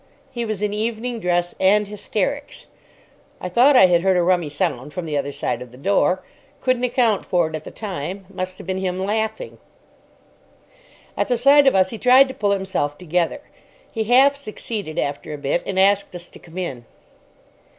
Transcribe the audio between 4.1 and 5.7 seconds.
a rummy sound from the other side